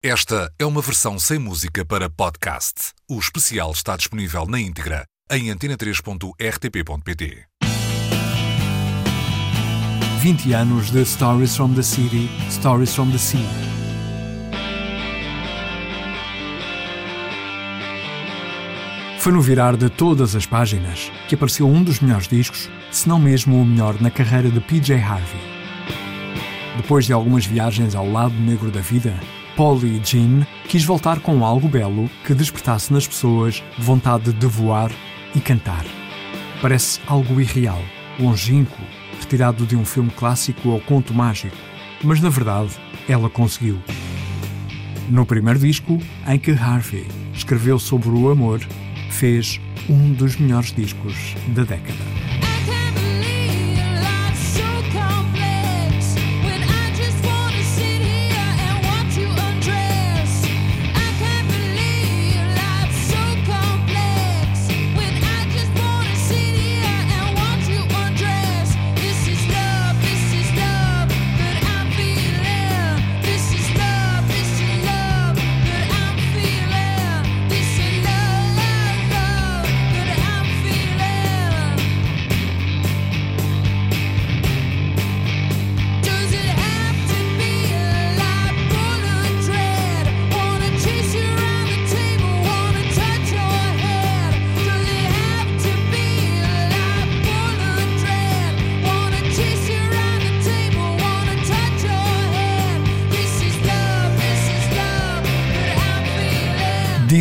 [0.00, 2.92] Esta é uma versão sem música para podcast.
[3.10, 7.46] O especial está disponível na íntegra em antena3.rtp.pt.
[10.20, 13.44] 20 anos de Stories from the City, Stories from the Sea.
[19.18, 23.18] Foi no virar de todas as páginas que apareceu um dos melhores discos, se não
[23.18, 25.40] mesmo o melhor na carreira de PJ Harvey.
[26.76, 29.12] Depois de algumas viagens ao lado negro da vida,
[29.58, 34.88] Polly Jean quis voltar com algo belo que despertasse nas pessoas vontade de voar
[35.34, 35.84] e cantar.
[36.62, 37.82] Parece algo irreal,
[38.20, 38.80] longínquo,
[39.18, 41.56] retirado de um filme clássico ou conto mágico,
[42.04, 42.70] mas na verdade
[43.08, 43.80] ela conseguiu.
[45.08, 48.60] No primeiro disco, em que Harvey escreveu sobre o amor,
[49.10, 52.07] fez um dos melhores discos da década.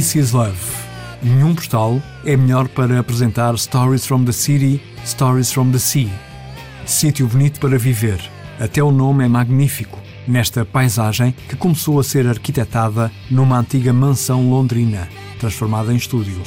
[0.08, 0.55] This is Love.
[1.22, 6.09] Nenhum postal é melhor para apresentar Stories from the City, Stories from the Sea.
[6.86, 8.17] Sítio bonito para viver.
[8.58, 9.99] Até o nome é magnífico.
[10.25, 15.09] Nesta paisagem que começou a ser arquitetada numa antiga mansão londrina,
[15.41, 16.42] transformada em estúdio.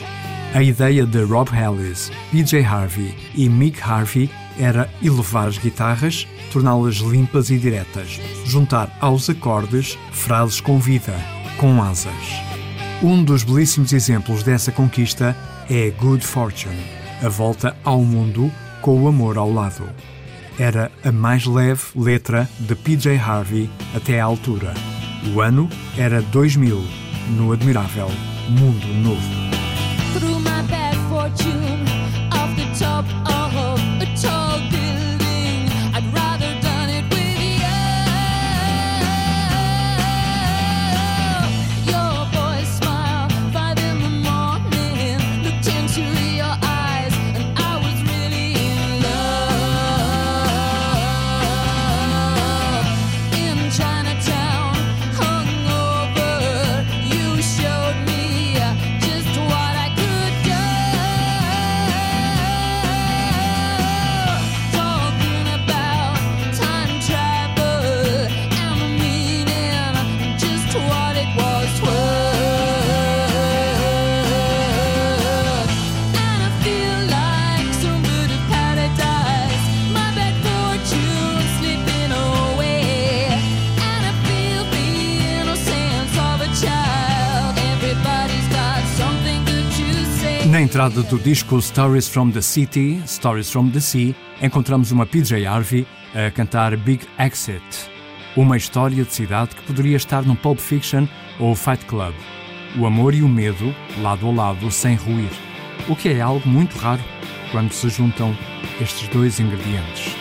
[0.55, 6.97] A ideia de Rob Hallis, PJ Harvey e Mick Harvey era elevar as guitarras, torná-las
[6.97, 11.15] limpas e diretas, juntar aos acordes frases com vida,
[11.59, 12.50] com asas.
[13.03, 15.35] Um dos belíssimos exemplos dessa conquista
[15.71, 16.85] é Good Fortune,
[17.23, 18.53] a volta ao mundo
[18.83, 19.89] com o amor ao lado.
[20.59, 24.75] Era a mais leve letra de PJ Harvey até à altura.
[25.35, 25.67] O ano
[25.97, 26.85] era 2000,
[27.39, 28.09] no admirável
[28.51, 29.51] Mundo Novo.
[90.51, 95.47] Na entrada do disco Stories from the City, Stories from the Sea, encontramos uma PJ
[95.47, 97.63] Harvey a cantar Big Exit,
[98.37, 101.07] uma história de cidade que poderia estar no Pulp Fiction
[101.39, 102.13] ou Fight Club.
[102.77, 103.73] O amor e o medo,
[104.03, 105.31] lado a lado, sem ruir,
[105.89, 107.03] o que é algo muito raro
[107.53, 108.37] quando se juntam
[108.81, 110.20] estes dois ingredientes.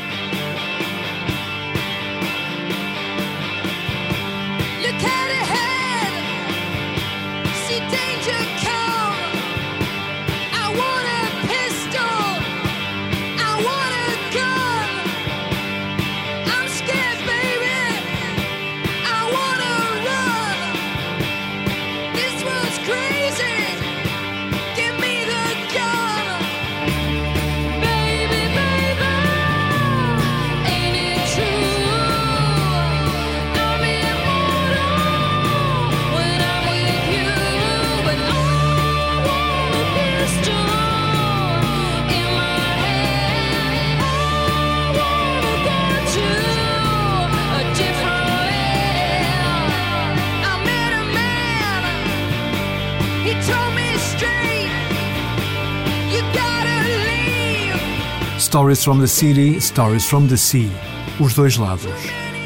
[58.49, 60.71] Stories from the City, Stories from the Sea.
[61.19, 61.93] Os dois lados.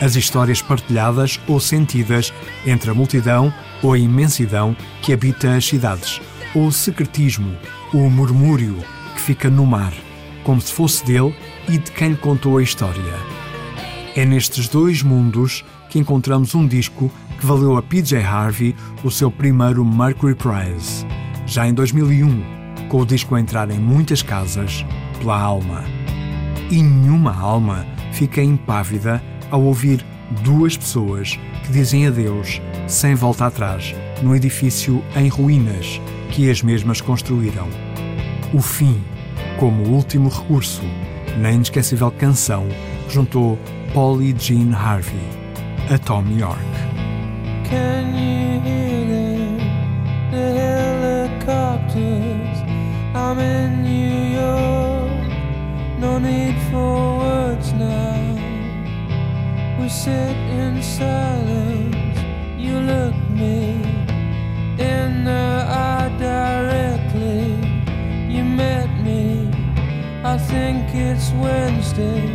[0.01, 2.33] as histórias partilhadas ou sentidas
[2.65, 6.19] entre a multidão ou a imensidão que habita as cidades,
[6.53, 7.55] ou o secretismo,
[7.93, 8.75] o murmúrio
[9.15, 9.93] que fica no mar,
[10.43, 11.33] como se fosse dele
[11.69, 13.15] e de quem lhe contou a história.
[14.13, 17.09] É nestes dois mundos que encontramos um disco
[17.39, 21.07] que valeu a PJ Harvey o seu primeiro Mercury Prize,
[21.45, 24.85] já em 2001, com o disco a entrar em muitas casas
[25.23, 25.83] pela alma.
[26.69, 30.05] E nenhuma alma fica impávida ao ouvir
[30.43, 36.99] duas pessoas que dizem adeus sem volta atrás no edifício em ruínas que as mesmas
[36.99, 37.69] construíram.
[38.53, 39.01] O fim,
[39.59, 40.83] como último recurso,
[41.37, 42.67] na inesquecível canção
[43.09, 43.57] juntou
[44.21, 45.21] e Jean Harvey
[45.89, 46.59] a Tom York.
[47.69, 49.57] Can you hear them?
[50.31, 52.57] The helicopters.
[53.15, 54.02] I'm in need
[56.73, 58.17] for words now.
[59.79, 62.17] We sit in silence.
[62.65, 63.61] You look me
[64.93, 65.47] in the
[65.87, 67.45] eye directly.
[68.35, 69.51] You met me.
[70.33, 72.25] I think it's Wednesday,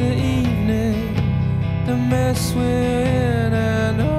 [0.00, 1.00] the evening,
[1.88, 3.02] the mess we're
[3.44, 4.09] in, and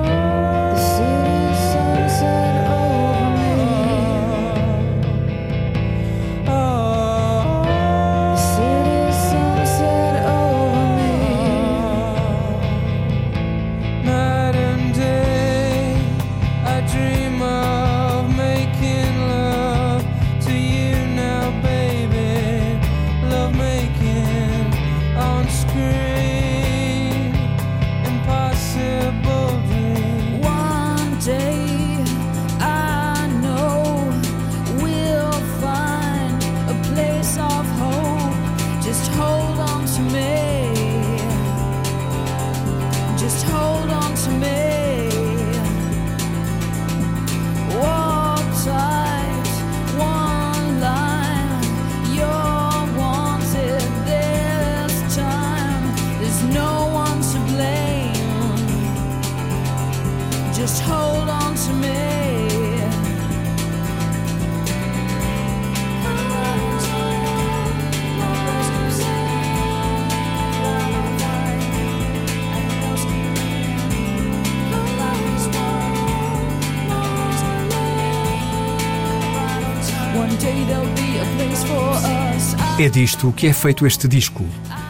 [82.80, 84.44] É disto que é feito este disco,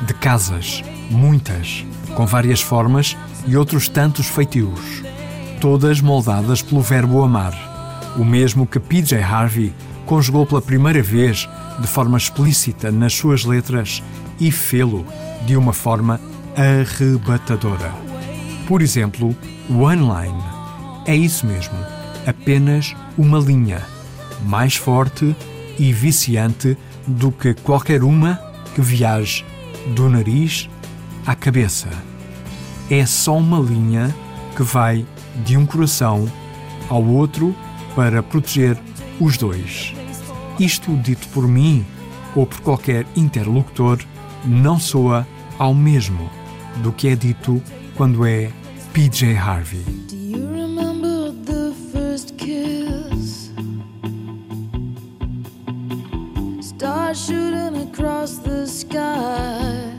[0.05, 1.85] de casas, muitas,
[2.15, 5.03] com várias formas e outros tantos feitios,
[5.59, 7.53] todas moldadas pelo verbo amar,
[8.17, 9.73] o mesmo que PJ Harvey
[10.05, 11.49] conjugou pela primeira vez
[11.79, 14.01] de forma explícita nas suas letras
[14.39, 15.05] e fê-lo
[15.45, 16.19] de uma forma
[16.55, 17.91] arrebatadora.
[18.67, 19.35] Por exemplo,
[19.69, 20.43] One Line
[21.05, 21.75] é isso mesmo,
[22.25, 23.81] apenas uma linha,
[24.45, 25.35] mais forte
[25.77, 26.77] e viciante
[27.07, 28.39] do que qualquer uma
[28.73, 29.45] que viaje
[29.95, 30.69] do nariz
[31.25, 31.89] à cabeça.
[32.89, 34.13] É só uma linha
[34.55, 35.05] que vai
[35.45, 36.31] de um coração
[36.89, 37.55] ao outro
[37.95, 38.77] para proteger
[39.19, 39.93] os dois.
[40.59, 41.85] Isto dito por mim
[42.35, 43.99] ou por qualquer interlocutor
[44.45, 45.27] não soa
[45.57, 46.29] ao mesmo
[46.77, 47.61] do que é dito
[47.95, 48.51] quando é
[48.93, 50.30] PJ Harvey.
[57.13, 59.91] Shooting across the sky.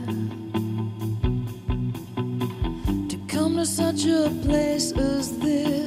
[3.09, 5.82] To come to such a place as this.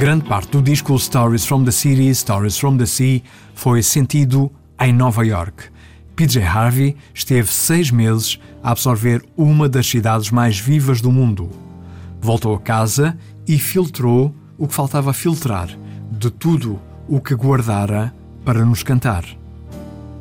[0.00, 3.22] Grande parte do disco Stories from the City, Stories from the Sea
[3.54, 5.64] foi sentido em Nova York.
[6.16, 11.50] PJ Harvey esteve seis meses a absorver uma das cidades mais vivas do mundo.
[12.18, 13.14] Voltou a casa
[13.46, 15.68] e filtrou o que faltava filtrar
[16.10, 18.10] de tudo o que guardara
[18.42, 19.26] para nos cantar.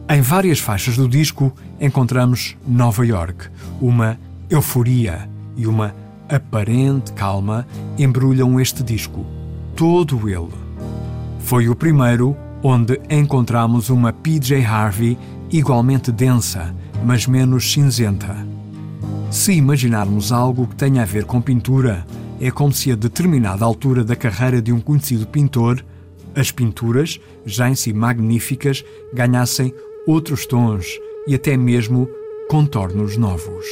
[0.10, 3.48] Em várias faixas do disco encontramos Nova York,
[3.80, 4.20] uma
[4.50, 5.96] euforia e uma
[6.28, 7.66] aparente calma
[7.98, 9.26] embrulham este disco,
[9.80, 10.50] todo ele.
[11.40, 15.18] Foi o primeiro onde encontramos uma PJ Harvey
[15.50, 18.46] igualmente densa, mas menos cinzenta.
[19.32, 22.06] Se imaginarmos algo que tenha a ver com pintura,
[22.42, 25.82] é como se a determinada altura da carreira de um conhecido pintor,
[26.36, 28.84] as pinturas, já em si magníficas,
[29.14, 29.74] ganhassem
[30.06, 30.88] outros tons
[31.26, 32.10] e até mesmo
[32.50, 33.66] contornos novos.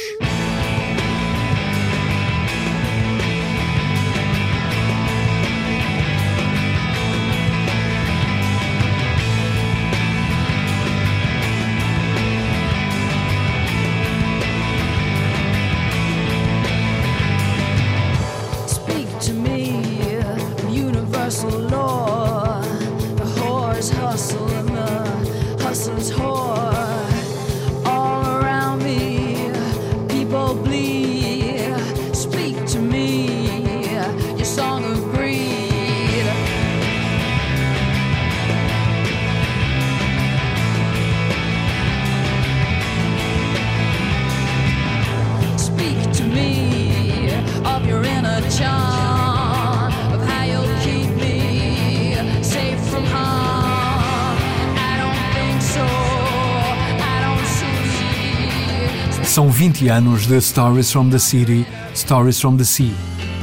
[59.28, 62.94] São 20 anos de Stories from the City, Stories from the Sea,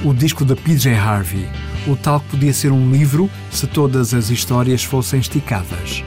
[0.04, 1.48] o disco da PJ Harvey,
[1.88, 6.04] o tal que podia ser um livro se todas as histórias fossem esticadas.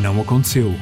[0.00, 0.72] Não aconteceu,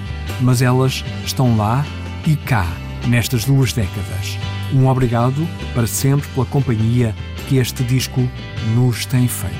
[0.42, 1.86] mas elas estão lá
[2.26, 2.66] e cá,
[3.08, 4.38] nestas duas décadas.
[4.74, 7.14] Um obrigado para sempre pela companhia
[7.48, 8.28] que este disco
[8.74, 9.54] nos tem feito.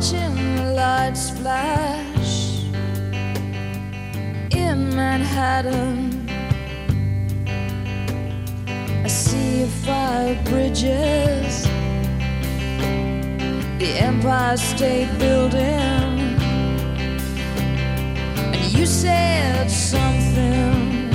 [0.00, 2.64] Watching the lights flash
[4.50, 6.26] in Manhattan.
[9.04, 11.64] I see five bridges,
[13.78, 15.60] the Empire State Building.
[18.54, 21.10] And you said something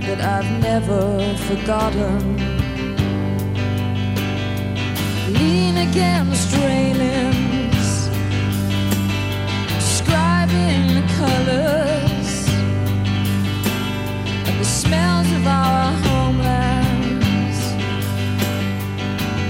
[0.00, 2.51] that I've never forgotten.
[5.30, 8.10] Lean against railings,
[9.68, 12.48] describing the colors
[14.46, 17.58] and the smells of our homelands,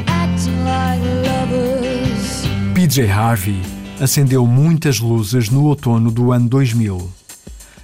[0.07, 2.47] acting like lovers.
[2.75, 3.63] PJ Harvey
[4.01, 7.09] acendeu muitas luzes no outono do ano 2000.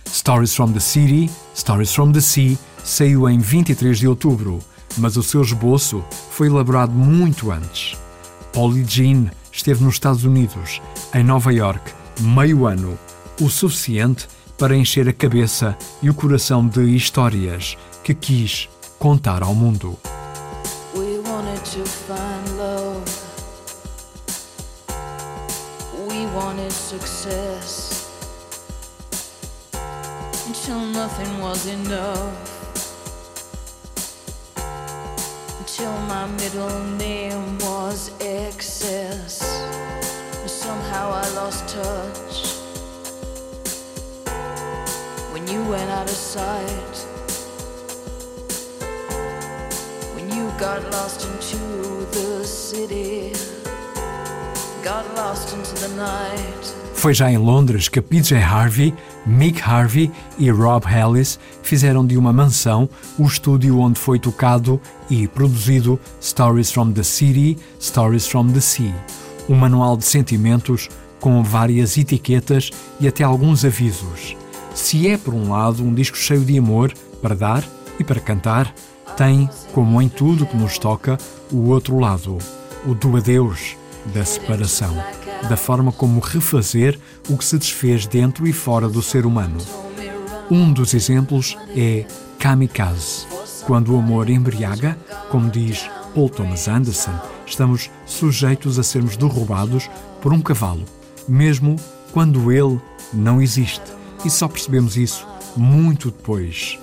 [0.05, 4.61] Stories from the City, Stories from the Sea saiu em 23 de outubro,
[4.97, 7.97] mas o seu esboço foi elaborado muito antes.
[8.53, 10.81] Polly Jean esteve nos Estados Unidos,
[11.15, 12.99] em Nova York, meio ano,
[13.41, 14.27] o suficiente
[14.59, 18.69] para encher a cabeça e o coração de histórias que quis
[18.99, 19.97] contar ao mundo.
[20.95, 23.05] We wanted to find love.
[26.09, 28.11] We wanted success.
[30.47, 32.58] Until nothing was enough.
[35.71, 39.39] Until my middle name was excess.
[40.47, 42.37] Somehow I lost touch.
[45.31, 46.97] When you went out of sight.
[50.15, 51.59] when you got lost into
[52.17, 53.35] the city,
[54.83, 56.88] got lost into the night.
[56.99, 58.93] Foi já em Londres que PJ Harvey,
[59.25, 65.29] Mick Harvey e Rob Ellis fizeram de uma mansão o estúdio onde foi tocado e
[65.29, 68.93] produzido Stories from the City, Stories from the Sea,
[69.49, 70.89] um manual de sentimentos
[71.21, 74.37] com várias etiquetas e até alguns avisos.
[74.75, 77.65] Se é, por um lado, um disco cheio de amor para dar
[78.01, 78.75] e para cantar,
[79.17, 81.17] tem, como em tudo que nos toca,
[81.53, 82.39] o outro lado,
[82.85, 83.77] o do adeus,
[84.07, 84.97] da separação,
[85.49, 89.59] da forma como refazer o que se desfez dentro e fora do ser humano.
[90.51, 92.07] Um dos exemplos é
[92.39, 93.27] Kamikaze.
[93.67, 94.97] Quando o amor embriaga,
[95.31, 97.13] como diz Paul Thomas Anderson,
[97.47, 99.91] estamos sujeitos a sermos derrubados
[100.23, 100.85] por um cavalo,
[101.29, 101.77] mesmo
[102.13, 102.81] quando ele
[103.13, 103.83] não existe.
[104.25, 105.27] E só percebemos isso
[105.57, 106.79] muito depois.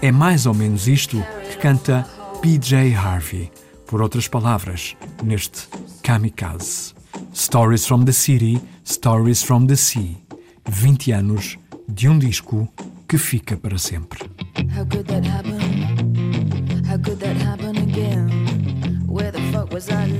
[0.00, 2.06] É mais ou menos isto que canta
[2.40, 3.50] PJ Harvey.
[3.86, 5.66] Por outras palavras, neste
[6.02, 6.97] Kamikaze.
[7.38, 10.16] Stories from the City, Stories from the Sea.
[10.64, 12.68] 20 anos de um disco
[13.08, 14.28] que fica para sempre.
[14.76, 15.60] How could that happen?
[16.84, 19.06] How could that happen again?
[19.06, 20.17] Where the fuck was I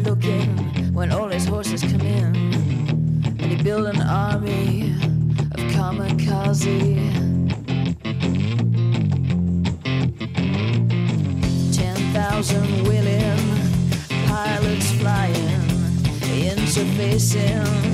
[17.18, 17.87] missing